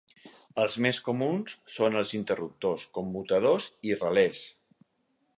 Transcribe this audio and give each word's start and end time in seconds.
Els 0.61 0.75
més 0.85 0.99
comuns 1.09 1.53
són 1.73 1.97
els 2.01 2.13
interruptors, 2.19 2.85
commutadors 2.99 3.67
i 3.91 3.93
relés. 3.99 4.41